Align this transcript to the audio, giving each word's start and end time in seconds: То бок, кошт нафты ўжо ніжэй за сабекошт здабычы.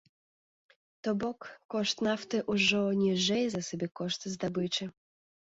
То 1.07 1.11
бок, 1.23 1.41
кошт 1.73 1.97
нафты 2.07 2.41
ўжо 2.55 2.81
ніжэй 3.03 3.45
за 3.53 3.61
сабекошт 3.69 4.21
здабычы. 4.35 4.91